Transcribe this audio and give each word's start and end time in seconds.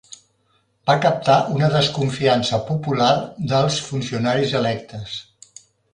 Va 0.89 0.93
captar 1.01 1.35
una 1.57 1.69
desconfiança 1.75 2.61
popular 2.71 3.13
dels 3.53 3.77
funcionaris 3.91 4.57
electes. 4.63 5.19